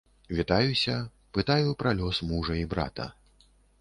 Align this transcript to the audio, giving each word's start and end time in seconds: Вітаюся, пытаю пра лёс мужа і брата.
Вітаюся, 0.37 0.95
пытаю 1.39 1.77
пра 1.83 1.91
лёс 1.99 2.23
мужа 2.33 2.57
і 2.63 2.65
брата. 2.73 3.07